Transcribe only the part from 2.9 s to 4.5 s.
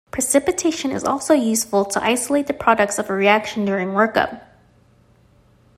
of a reaction during workup.